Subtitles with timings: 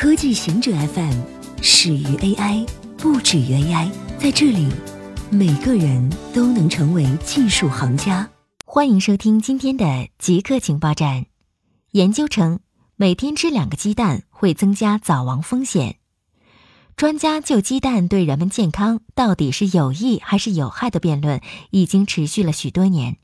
[0.00, 1.20] 科技行者 FM
[1.60, 2.66] 始于 AI，
[2.96, 3.90] 不止于 AI。
[4.18, 4.66] 在这里，
[5.28, 8.26] 每个人都能成为技术行家。
[8.64, 11.26] 欢迎收听今天的极客情报站。
[11.90, 12.60] 研究称，
[12.96, 15.96] 每天吃两个鸡蛋会增加早亡风险。
[16.96, 21.42] 专家就鸡蛋对人们健康到底是有益还是有害的辩论，
[21.72, 23.18] 已经持续了许多年。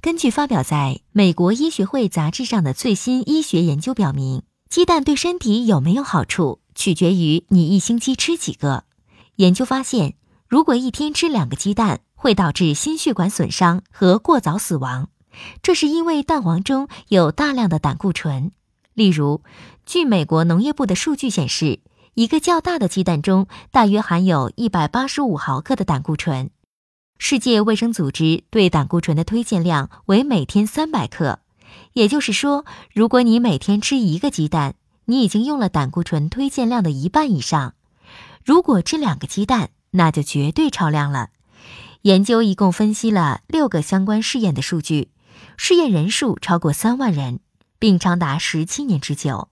[0.00, 4.44] 根据发表在美国医学会杂志上的最新医学研究表明。
[4.72, 8.84] 鸡蛋对身体有没有好处，取决于你一星期吃几个。
[9.36, 10.14] 研究发现，
[10.48, 15.10] 如果一天吃两个鸡蛋，会导致心血管损伤和过早死亡。
[15.60, 18.50] 这是因为蛋黄中有大量的胆固醇。
[18.94, 19.42] 例如，
[19.84, 21.80] 据美国农业部的数据显示，
[22.14, 26.48] 一个较大的鸡蛋中大约含有一百八十五毫克的胆固醇。
[27.18, 31.40] 世界卫生组织对胆固醇的推荐量为每天三百克。
[31.92, 37.74] 也就是说，如果你每天吃一个鸡蛋，你已经用了胆固醇推荐量的一半以上。
[38.44, 41.30] 如果吃两个鸡蛋，那就绝对超量了。
[42.02, 45.10] 研究一共分析了六个相关试验的数据，
[45.56, 47.40] 试验人数超过三万人，
[47.78, 49.48] 并长达十七年之久。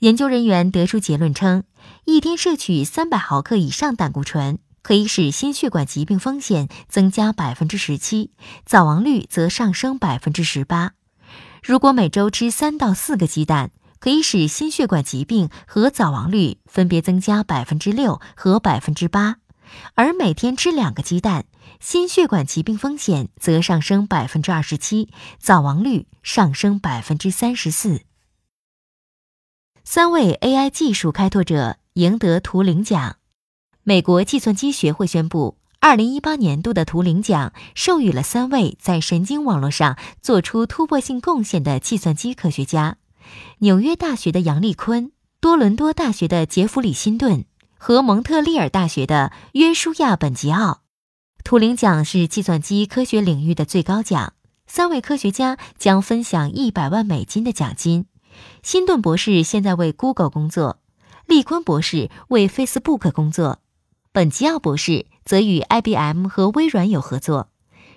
[0.00, 1.64] 研究人员得出结论称，
[2.04, 8.32] 一天摄取三百毫克以上胆固醇，可以使心血管疾病风险增加百分之十七，
[8.66, 10.92] 早亡率则上升百分之十八。
[11.62, 19.36] 如果每周吃三到四个鸡蛋，可以使心血管疾病和早亡率分别增加百分之六和百分之八；
[19.94, 21.46] 而每天吃两个鸡蛋，
[21.80, 28.02] 心血管疾病风险则上升百分之二十七，早亡率上升百分之三十四。
[29.84, 33.16] 三位 AI 技术开拓者赢得图灵奖，
[33.82, 35.56] 美国计算机学会宣布。
[35.84, 42.96] 二零一八年度的图灵奖授予了三位在神经网络上做出突破性贡献的计算机科学家：
[43.58, 47.44] 纽约大学的杨立坤、多伦多大学的杰弗里辛顿
[47.76, 50.80] 和蒙特利尔大学的约书亚本吉奥。
[51.44, 54.32] 图灵奖是计算机科学领域的最高奖，
[54.66, 58.06] 三位科学家将分享一百万美金的奖金。
[58.62, 60.78] 辛顿博士现在为 Google 工作，
[61.26, 63.60] 利坤博士为 Facebook 工作。
[64.14, 67.48] 本吉奥博士则与 IBM 和微软有合作。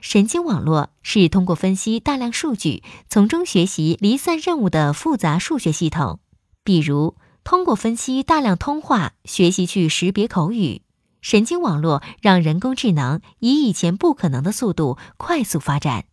[0.00, 6.20] 神经网络是通过分析大量数据，从中学习离散任务的复杂数学系统，
[6.64, 10.80] 比如通过分析大量通话，学习去识别口语。
[11.20, 16.06] 神经网络让人工智能以以前不可能的速度快速发展。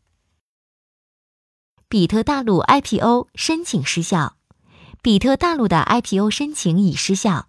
[1.88, 4.36] 比特大陆 IPO 申请失效，
[5.02, 7.48] 比特大陆的 IPO 申请已失效。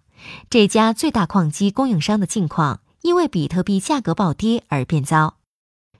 [0.49, 5.37] 这家最大矿机供应商的境况因为比特币价格暴跌而变糟。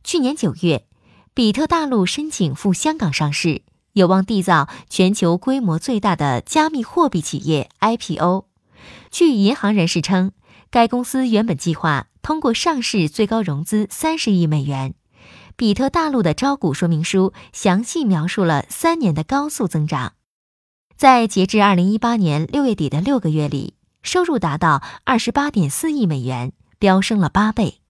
[0.04, 0.86] 去年九月，
[1.34, 3.62] 比特大陆申请赴香港上市，
[3.94, 8.46] 有望缔造全球规模最大的加密货币企业 IPO。
[9.12, 10.32] 据银行人士称，
[10.70, 14.96] 该公司原本计划通过上市最高融资三十亿美元。
[15.56, 20.14] 比特大陆的招股说明书详细描述了三年的高速增长，
[20.98, 23.75] 在截至二零一八年六月底的六个月里。
[24.06, 27.82] 收入达到二十八点四亿美元，飙升了八倍。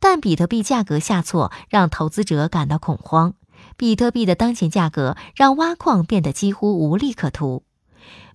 [0.00, 3.34] 但比特币价格下挫让投资者感到恐慌。
[3.76, 7.62] 比特币的当前价格让挖矿变得几乎无利可图。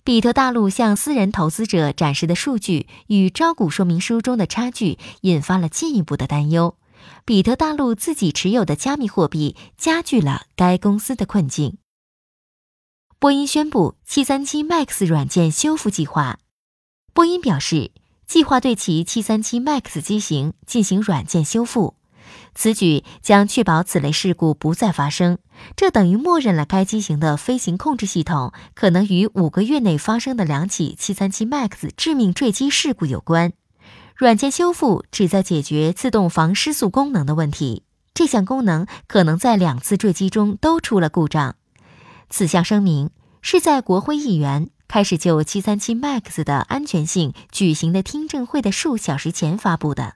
[0.02, 6.76] 比特大陆向私人投资者展示的数据与招股说明书中的差距，引发了进一步的担忧。
[7.26, 11.76] 比特大陆自己持有的加密货币加剧了该公司的困境。
[13.18, 16.38] 波音宣布七三七 MAX 软件修复计划。
[17.18, 17.90] 波音表示，
[18.28, 21.96] 计划对其737 MAX 机型进行软件修复，
[22.54, 25.38] 此举将确保此类事故不再发生。
[25.74, 33.52] 这等于默认了该机型的飞行控制系统可能与五个月内发生的两起737 MAX 致命坠机事故有关。
[34.14, 37.82] 软件修复旨在解决自动防失速功能的问题，
[38.14, 41.56] 这项功能可能在两次坠机中都出了故障。
[42.30, 43.10] 此项声明
[43.42, 44.70] 是在国会议员。
[44.88, 50.14] 开始就737 MAX 的安全性举行的听证会的数小时前发布的。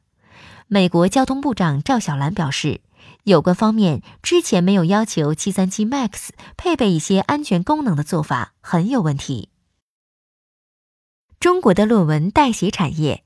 [0.66, 2.80] 美国交通部长赵小兰表示，
[3.24, 9.50] 有关方面之前没有要求737 MAX 配备一些安全功能的做法很有问题。
[11.38, 13.24] 中国的论文代写产业，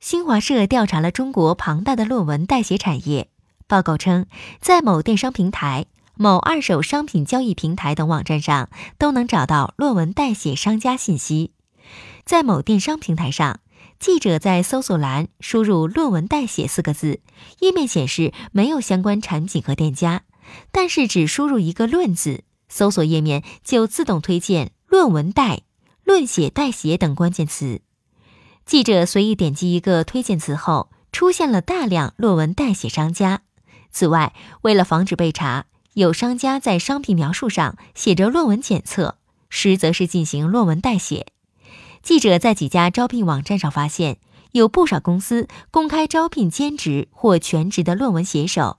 [0.00, 3.28] 新华社调查了中国庞大的论文代写产业，
[3.66, 4.26] 报告称，
[4.60, 5.86] 在某电商平台。
[6.16, 8.68] 某二手商品交易平台等网站上
[8.98, 11.52] 都能找到论文代写商家信息。
[12.24, 13.60] 在某电商平台上，
[13.98, 17.20] 记者在搜索栏输入“论文代写”四个字，
[17.60, 20.22] 页面显示没有相关产品和店家，
[20.70, 25.62] 但是只输入一个“论”字，搜索页面就自动推荐论文代、
[26.04, 27.80] 论写、代写等关键词。
[28.64, 33.42] 记者随意点击一个推荐词后，出现了大量论文代写商家。
[33.90, 39.16] 此外，为了防止被查，有商家在商品描述上写着“论文检测”，
[39.48, 41.26] 实则是进行论文代写。
[42.02, 44.18] 记者在几家招聘网站上发现，
[44.50, 48.78] 有不少公司公开招聘兼职或全职的论文写手，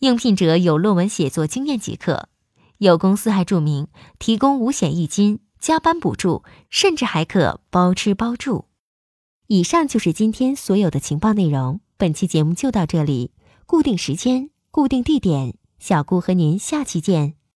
[0.00, 2.28] 应聘者有论文写作经验即可。
[2.78, 3.86] 有公司还注明
[4.18, 8.64] 提供五险一金、加班补助，甚至还可包吃包住。
[9.46, 13.30] 以上就是今天所有的情报内容，本期节目就到这里。
[13.64, 17.37] 固定时间，固定地点，小顾和您下期见。